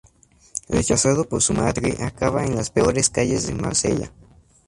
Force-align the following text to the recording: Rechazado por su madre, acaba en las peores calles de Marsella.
Rechazado 0.67 1.25
por 1.29 1.43
su 1.43 1.53
madre, 1.53 1.95
acaba 2.03 2.43
en 2.43 2.55
las 2.55 2.71
peores 2.71 3.11
calles 3.11 3.45
de 3.45 3.53
Marsella. 3.53 4.11